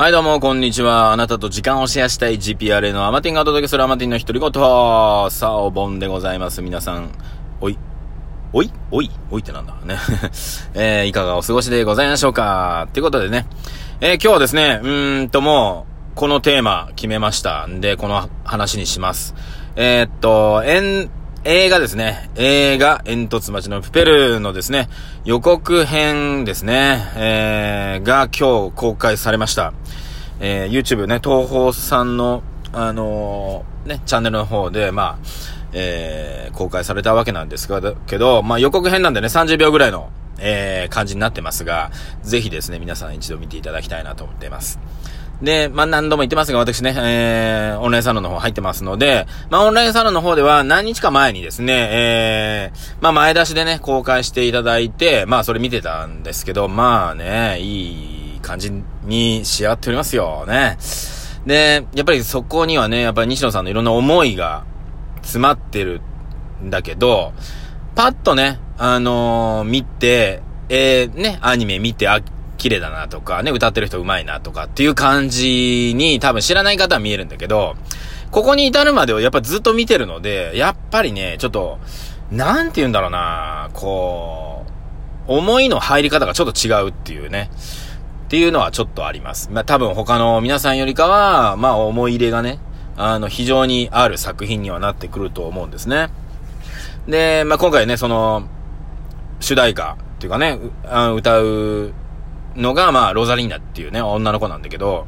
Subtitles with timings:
[0.00, 1.12] はいどうも、こんにちは。
[1.12, 4.50] あなたと時間をシェアしたい GPRA のアマティンがお届けするアマティンの独り言。
[4.50, 6.62] さあ、お盆でございます。
[6.62, 7.10] 皆さん、
[7.60, 7.78] おい、
[8.54, 9.98] おいおいおいってなんだね。
[10.72, 13.46] えー、いかがお過ごしでございましょうかということでね、
[14.00, 15.84] えー、今日はですね、うーんとも
[16.14, 19.34] う、このテーマ決めましたんで、この話にします。
[19.76, 21.10] えー、っと、えん、
[21.42, 22.28] 映画ですね。
[22.36, 24.90] 映画、煙突町のプペルのですね、
[25.24, 29.72] 予告編ですね、えー、が今日公開されました。
[30.38, 32.42] えー、YouTube ね、東宝さんの、
[32.74, 35.18] あのー、ね、チャンネルの方で、まあ、
[35.72, 37.68] えー、公開されたわけなんです
[38.06, 40.10] けど、まあ予告編なんでね、30秒ぐらいの、
[40.40, 41.90] えー、感じになってますが、
[42.22, 44.78] ぜひですね、皆さん一度見ていただきたいなと思っています。
[45.42, 58.70] で、まあ、何度も言ってますが、私ね、えー、オンラインサロンの方入ってますので、まあ、オンラインサロンの方では何日か前にですね、えー、まあ、前出しでね、公開していただいて、まあ、それ見てたんですけど、まあね、いい感じ
[59.04, 60.76] に仕上がっておりますよね。
[61.46, 64.64] で、やっぱりそこにはね、やっぱり西野さんのいろんな思いが
[65.22, 66.02] 詰まってる
[66.62, 67.32] んだけど、
[67.94, 72.08] パッとね、あのー、見て、えー、ね、アニメ見て、
[72.60, 77.74] 綺麗だなとか、ね、歌ってる人上手いなとかっていう感じに多分知らない方は見えるんだけど、
[78.30, 81.78] ここに至るまでをやっぱずっと見てるので、やっぱりね、ちょっと、
[82.30, 84.66] なんて言うんだろうなこ
[85.26, 87.50] う、思いの入り方がちょっと違うっていうね。
[88.26, 89.50] っていうのはちょっとあります。
[89.50, 92.60] まあ、多分他の皆さんよりかは、まあ、思い入れがね、
[92.96, 96.10] あの、非常にある作品にはなってくると思うんですね。
[97.08, 98.44] で、まあ、今回ね、その、
[99.40, 100.58] 主題歌っていうかね、
[101.16, 101.94] 歌う
[102.60, 105.06] のが、まあ、ロザリーナっていうね、女の子なんだけど、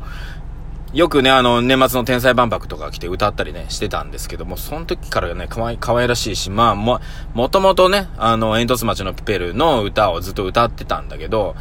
[0.92, 7.00] よくね、あの、年末の天才万博とか来て歌ったりね、してたんですけども、その時からね、かわい、可愛らしいし、まあ、も、
[7.33, 11.55] もともとね、あの、煙突町のピペルの歌をずっと歌ってたんだけど、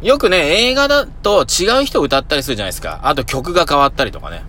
[0.00, 3.00] よくね、映画だと違う人歌ったりするじゃないですか。
[3.04, 4.42] あと曲が変わったりとかね。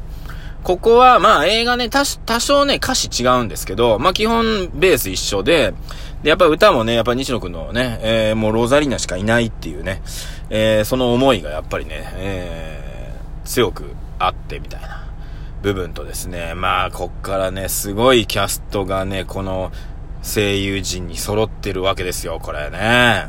[0.64, 5.74] ここは、まあ映画ね、多少ね、歌詞違うんですけど、まあ基本ベース一緒で、
[6.24, 10.02] で、やっぱ歌もね、やっぱ西野くんのね、えー、もうロザリーナしかいないっていうね、
[10.50, 15.04] えー、その思いがやっぱりね、えー、強くあってみたいな
[15.62, 19.72] 部分とですね、まあ、こっからね、すごいキャストがね、この
[20.22, 23.28] 声優陣に揃ってるわけですよ、これね。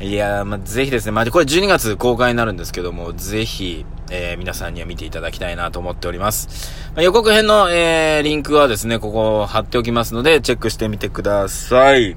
[0.00, 6.72] いやー、まあ、ぜひですね、まあ、これ12月公開になるんですけども、ぜひ、えー、皆さんには見ていただきたいなと思っております。
[6.94, 12.16] まあ、予告編の、えー、リンクはですね、ここ貼っておきますので、チェックしてみてください。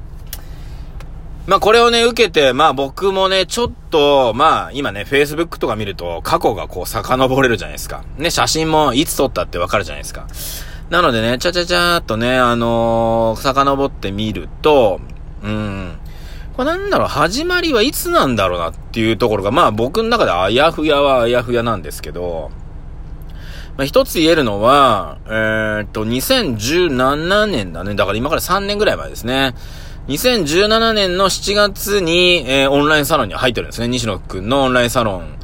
[1.48, 8.04] まあ、これをね、受けて、まあ、僕もね、ちょっと、まあ、今ね、Facebook とか見ると、過去がこう、遡れるじゃないですか。
[8.18, 10.28] ね、写真もいつ撮ったってわかるじゃないですか。
[10.92, 15.00] なのでね、ちゃちゃちゃーっとね、あのー、遡ってみると、
[15.42, 15.98] うん、
[16.62, 22.52] これなんだろう、始まりはいつなんだろうなっていうところが、まあ僕の中であやふやはあやふやなんですけど、
[23.78, 27.96] まあ一つ言えるのは、えー、っと、2017年だね。
[27.96, 29.56] だから今から3年ぐらい前ですね。
[30.08, 33.88] 2017年の7月に、えー、オンラインサロンに入ってるんですね。
[33.88, 35.40] 西野くんのオンラインサロン。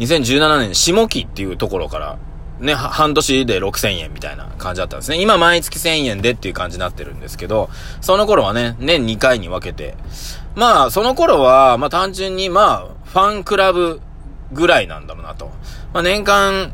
[0.00, 2.18] 2017年下期っていうところから
[2.60, 5.20] ね、半年で6000円みたいな感じだったんですね。
[5.20, 7.70] 今毎月1000円でっていう感じになってるんですけど、
[8.00, 9.94] その頃はね、年2回に分けて。
[10.56, 14.00] まあ、その頃は、まあ単純にまあ、ファンクラブ
[14.52, 15.50] ぐらいなんだろうなと。
[15.92, 16.72] まあ年間、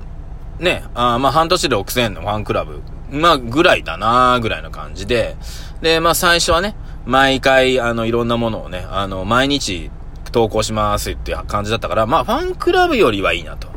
[0.58, 2.80] ね、あまあ半年で6000円のファンクラブ、
[3.10, 5.36] まあぐらいだなぐらいの感じで。
[5.82, 6.74] で、まあ最初はね、
[7.04, 9.90] 毎回、あの、いろんなものをね、あの、毎日
[10.32, 13.73] 投稿しますっていう感じだったから、まあファンクラブよりはいいなと。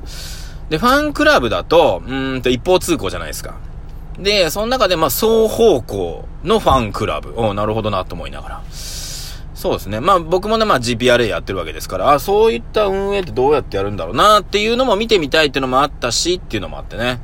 [0.70, 3.56] で、ファンクラブだと、うんと一方通行じゃないですか。
[4.20, 7.34] で、その中で、まあ、双方向のファンクラブ。
[7.38, 8.64] おなるほどなと思いながら。
[8.72, 10.00] そうですね。
[10.02, 17.22] まあ、僕もね、まあ、GPRA やってるわけですから、あ、そういった運営ってどうやってやるんだろうなっていうのも見てみたいっていうのもあったし、っていうのもあってね。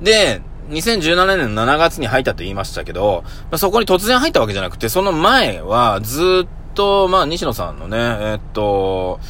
[0.00, 9.20] で、2017年の7月に入ったと言いましたけど、まあ、そこに突然入ったわけじゃなくて、その前は、ずっと、まあ、西野さんのね、え、っと、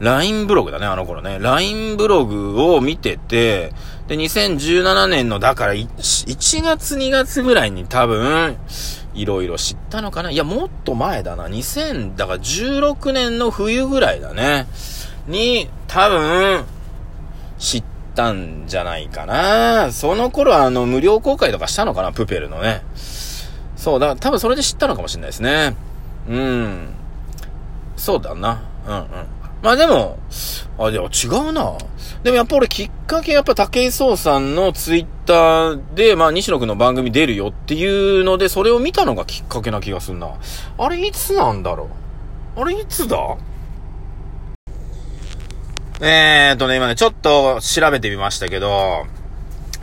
[0.00, 1.38] LINE ブログだね、あの頃ね。
[1.40, 3.72] LINE ブログを見てて、
[4.08, 8.56] で、2017年の、だから1、1月2月ぐらいに多分、
[9.14, 11.46] いろいろ知ったのかないや、もっと前だな。
[11.46, 14.66] 2000、だから16年の冬ぐらいだね。
[15.28, 16.64] に、多分、
[17.58, 17.84] 知っ
[18.14, 19.92] たんじゃないかな。
[19.92, 22.82] その頃あの、無料公開とかしたのかな、プペルのね。
[23.76, 25.76] そう、だから多分それで知ったのかもしれないですね。
[26.28, 26.88] うん。
[27.96, 28.62] そうだな。
[28.86, 29.06] うんうん。
[29.62, 30.18] まあでも、
[30.78, 31.78] あ、でも違うな。
[32.24, 40.34] でもやっぱ俺きっかけやっぱ武井壮さんのツイッターで、まあ西野くんの番組出るよっていうので、それを見たのがきっかけな気がすんな。
[40.78, 41.88] あれいつなんだろ
[42.56, 42.60] う？
[42.60, 43.16] あれいつだ？
[46.00, 49.06] えーとね、今ね、ちょっと調べてみましたけど、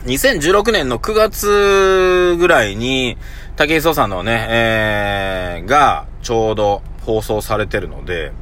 [0.04, 3.16] 2016年の9月ぐらいに、
[3.56, 8.32] 竹井壮さんのね、えー、が、ちょうど放送されてるので、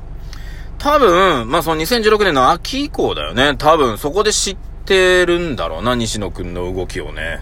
[0.78, 3.54] 多分、まあ、その2016年の秋以降だよね。
[3.56, 7.40] 多分、そこで知ってるんだろうな、西野くんの動きをね。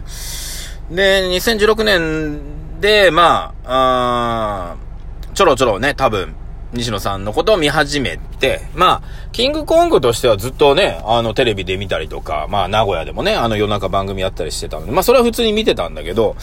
[0.91, 4.77] で、2016年で、まあ、あ
[5.35, 6.35] ちょろちょろね、多分、
[6.73, 16.37] 西野さんのことを見始めて、まあ、キングコングとしてはずっとね、あの、テレビで見たりとか、まあ、名古屋でもね、あの、夜中番組やったりしてたので、まあ、それは普通に見てたんだけど、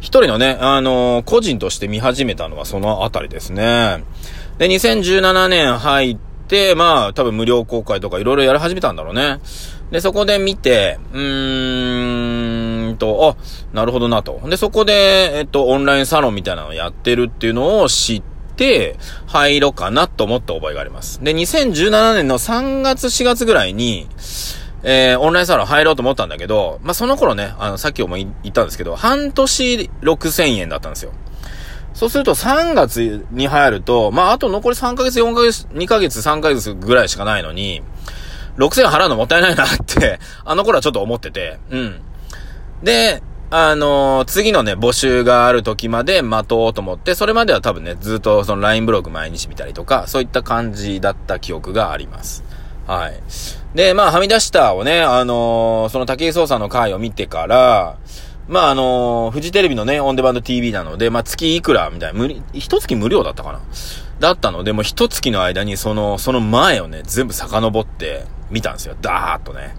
[0.00, 4.04] 一人のね、あの、個人として見始めたのはそのあたりですね。
[4.58, 6.25] で、2017年入って、
[6.76, 9.40] まあ、多分無料公開とかいろいろやり始めたんだろうね。
[9.90, 14.40] で、そこで見て、うーんと、あ、なるほどなと。
[14.48, 18.96] で、そこで、えっと、オンラインサロンみたいなのをやってるっていうのを知って、て、
[19.26, 21.22] 入ろうかなと思った覚えがあります。
[21.22, 24.08] で、2017年の3月4月ぐらいに、
[24.82, 31.12] えー、オンラインサロン入ろうと思ったんだけど、まあ、その頃ね、あの、さっきも言ったんですけど、半年6000円だったんですよ。
[31.96, 37.82] そうすると3月に入ると、まあ、あと残り3ヶ月、4ヶ月、2ヶ月、3ヶ月ぐらいしかないのに、
[38.58, 42.00] 6000払うのもったいないなって あの頃はちょっと思ってて、うん。
[42.82, 52.44] で、あのー、次のね、募集がある時まで待とうと思って、それまでは多分ね、ずっとその LINE ブログ毎日見たりとか、そういった感じだった記憶があります。
[52.86, 53.14] はい。
[53.74, 57.96] で、まあ、はみ出したをね、あのー、その竹井壮さんの回を見てから、
[58.48, 63.60] まあ、あのー、フジテレビのね、オンデバンド TV なので、まあ、月いくらみたいな、無理、一月無料だったかな
[64.20, 68.96] だったので、もう一月の間にその、その前をね、全部遡って見たんですよ。
[69.00, 69.74] ダーッとね。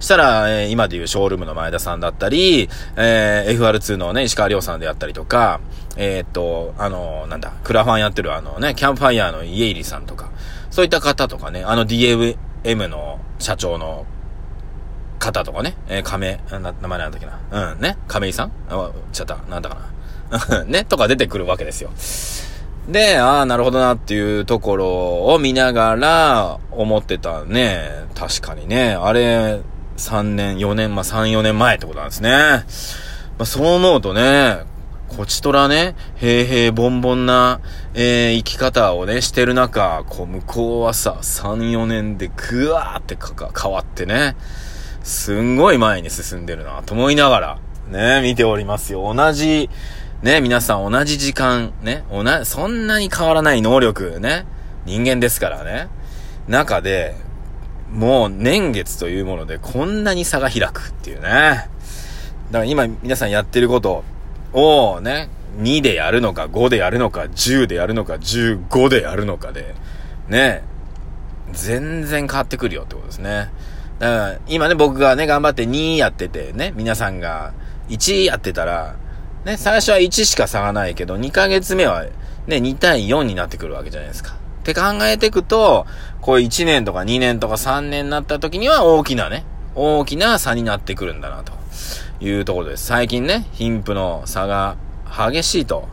[0.00, 5.60] したら、えー、今でいうショールームの前田さんだったり、えー、FR2 のね、石川亮さんであったりとか、
[5.96, 10.30] えー、っと、あのー、なんだ、クラファンやってるあのね、キャンファイヤーの家入さんとか、
[10.70, 12.36] そういった方とかね、あの DM
[12.88, 14.06] の社長の
[15.18, 17.72] 方とかね、えー、亀、な、名前なんだっけな。
[17.72, 18.52] うん、ね、亀井さん？
[18.70, 19.76] あ、ちゃった、なんだか
[20.30, 20.64] な。
[20.64, 21.90] ね、とか出てくるわけですよ。
[22.88, 24.86] で、ああ、なるほどなっていうところ
[25.26, 28.06] を見ながら思ってたね。
[28.14, 28.94] 確かにね。
[28.94, 29.60] あれ、
[29.96, 32.30] 3年、4年、まあ、3、4年前ってことなんですね。
[32.30, 34.60] まあ、そう思うとね、
[35.08, 37.60] こちとらね、平平凡凡な、
[37.94, 44.36] えー、生き方をね、してる中、こう、向こうはさ、3、4年でぐわーってかか変わってね、
[45.02, 47.58] すんごい前に進んでるな、と思いながら、
[47.88, 49.12] ね、見ておりますよ。
[49.14, 49.70] 同じ、
[50.22, 54.46] ね、皆さん同じ時間、ね、同じ、そんなに変わらない能力、ね、
[54.84, 55.88] 人間ですからね。
[56.48, 57.14] 中で、
[57.92, 61.28] もう年月というものでこんなに差が開くっていうね。
[61.30, 61.68] だか
[62.50, 64.04] ら今皆さんやってること
[64.52, 65.28] をね、
[65.58, 69.74] 2でやるのか5でやるのか10でやるのか15でやるのかで、
[70.28, 70.62] ね、
[71.52, 73.50] 全然変わってくるよってことですね。
[73.98, 77.52] だから今ね僕がね頑張って2やっててね、皆さんが
[77.88, 78.96] 1やってたら、
[79.44, 82.04] ね、最初は1しか差がないけど2ヶ月目は
[82.46, 84.34] ね、2対4になってくるわけじゃないですか。
[84.60, 85.86] って考えていくと、
[86.20, 91.52] こう1年とか2年とか3年になった時には大きなね、大きな差になってくるんだな、と
[92.20, 92.86] いうところです。
[92.86, 95.88] 最近ね、貧富の差が激しいと、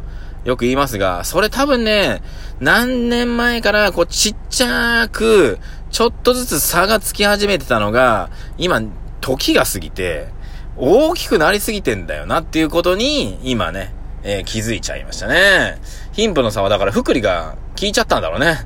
[0.46, 2.22] よく言いますが、それ多分ね、
[2.60, 5.60] 何年前からこうちっちゃく、
[5.95, 8.81] ちょっとずつ差がつき始めてたのが、今、
[9.21, 10.28] 時が過ぎて、
[10.75, 15.78] 大きくなりすぎてんだよなっていうことに、今ね、えー、気づいちゃいましたね。
[16.11, 18.57] 貧富の差はだから福利が効いちゃったんだろうね。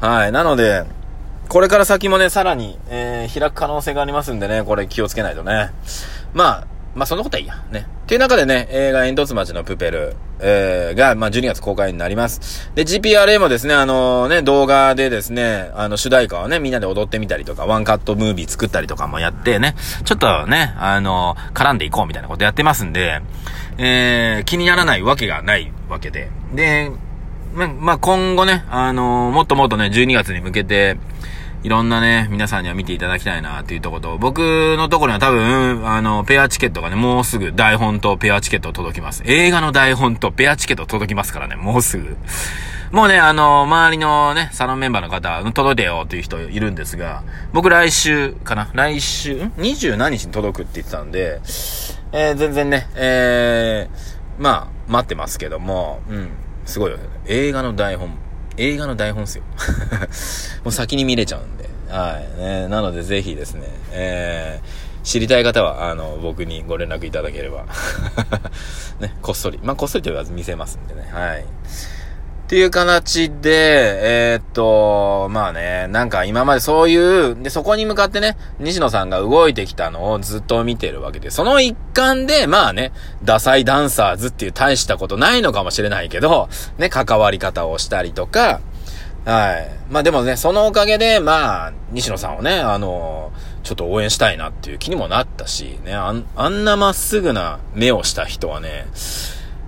[0.00, 0.32] はい。
[0.32, 0.82] なので、
[1.48, 5.70] これから先もね、さらに、えー、開く可能性がありますんでね、これ気をつけないとね。
[6.32, 7.54] まあ、まあそんなことはいいや。
[7.72, 7.86] ね。
[8.04, 12.70] っていう中でね、映画煙突町のプペル、えー、が、まあ12月公開になります。
[12.74, 19.74] で、GPRA もですね、あのー、ね、動画でですね、あの、主題歌をね、みんなで踊ってみたりとか、ワンカットムービー作ったりとかもやってね、
[20.04, 23.22] ちょっとね、あのー、絡んでいこうみたいなことやってますんで、
[23.78, 26.30] えー、気にならないわけがないわけで。
[26.54, 26.92] で、
[27.54, 30.96] ま、まあ、今後ね、あのー、もっともっとね、12月に向けて、
[31.64, 34.40] いろんなね、皆さんには見ていただきたいなっていうとこと、僕
[34.76, 39.22] のところには多分、あの、ペアチケットがね、もうすぐ台本とペアチケット届きます。
[39.24, 42.18] 映画の台本とペアチケット届きますからね、もうすぐ。
[42.92, 48.68] もうね、あの、周りのね、サロンメンバーの方、届いてよっていう人いるんですが、僕来週かな？
[48.74, 51.40] 来週、ん ?20 何日に届くって言ってたんで、
[52.12, 56.28] えー、全然ね、えー、まあ、待ってますけども、うん、
[56.66, 57.04] すごいよね。
[57.26, 58.18] 映画の台本、
[58.56, 59.44] 映画の台本っすよ。
[60.64, 61.68] もう先に見れちゃうんで。
[61.88, 62.40] はい。
[62.40, 67.66] ね、なのでぜひですね、えー、知りたい方は、あの、僕にご連絡いただければ
[69.00, 69.58] ね、こっそり。
[69.62, 71.08] まあ、こっそりと言わず見せますんでね。
[71.12, 71.44] はい。
[72.44, 88.60] っていう形で、えー、っと、まあね、なんか今までそういう、で、そこに向かってね、西野さんが動いてきたのをずっと見てるわけで、その一環で、まあね、ダサいダンサーズっていう大したことないのかもしれないけど、ね、関わり方をしたりとか、
[89.24, 89.70] はい。
[89.90, 93.32] まあでもね、そのおかげで、まあ、西野さんをね、あの、
[93.62, 98.86] ちょっと応援したいなっていう気にもなったし、ね、あんあんなまっすぐな目をした人はね、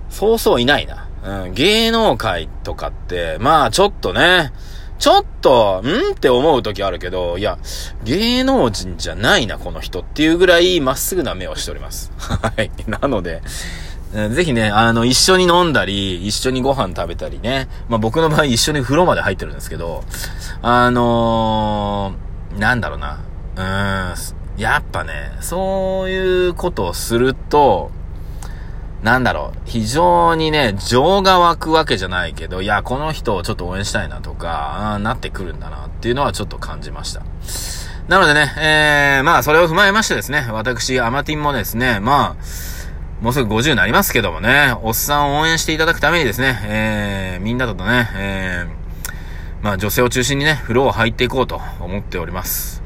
[0.09, 1.06] そうそういないな。
[1.23, 4.51] うん、芸能界とかって、まあちょっとね、
[4.99, 7.59] ちょっと、んって思う時あるけど、いや、
[8.03, 12.11] 芸能人じゃないな、この人っていうぐらいまっすぐな目をしております。
[12.17, 12.71] はい。
[12.87, 13.41] なので、
[14.11, 17.67] ぜひね、あの、一緒に飲んだり、一緒にご飯食べたりね。
[17.89, 20.03] まあ僕の場合一緒に風呂まで入ってるんですけど、
[20.61, 23.19] あのー、なんだろうな。
[23.55, 27.91] うーん、やっぱね、そういうことをすると、
[29.03, 37.21] なんだろう、非常にね、情が湧くわけじゃないけど、いや、この人をちょっと応援したいなとか、なってくるんだなっていうのはちょっと感じました。
[38.07, 42.43] なのでね、えー、まあ、それを踏まえましてですね、私、アマティンもですね、まあ、
[43.21, 52.76] もうすぐ50になりますけどもね、おっさんを応援していただくためにですね、えー、みんなとね、えー、まあ、女性を中心にね、風呂を入っていこうと思っております。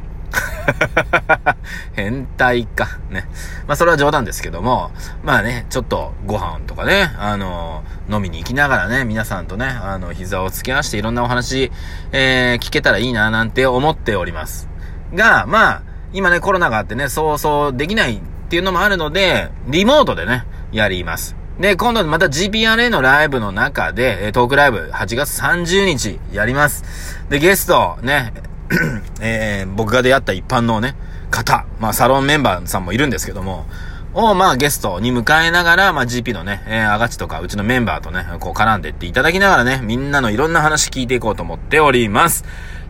[1.94, 3.00] 変態か。
[3.10, 3.28] ね。
[3.68, 4.92] まあ、それは冗談ですけども、
[5.24, 11.72] まあね、ちょっとご飯とかね、あの、飲みに行きながらね、皆さんとね、あの、膝を突き合わせていろんなお話、
[12.12, 14.68] えー、聞けたらいいな、なんて思っております。
[15.14, 15.82] が、まあ、
[16.14, 21.36] 今ね、コロナがあってね、そうそうできないっていうのもあるので、リモートでね、やります。
[21.60, 26.84] で、今度また GPRA のライブの中で、トークライブ8月30日やります。
[27.30, 28.34] で、ゲスト、ね、
[29.22, 30.96] えー、僕が出会った一般のね、
[31.30, 33.66] 方、まあサロンメンバーさんもいるんですけども、
[34.14, 42.44] を、まあゲストに迎えながら、まあ GP のね、えー、あがちとかうちのメンバーとね、こう絡んでっていただきながらね、みんなのいろんな話聞いていこうと思っております。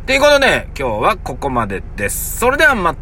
[0.05, 2.39] ということで、今日はここまでです。
[2.39, 2.97] それではまた。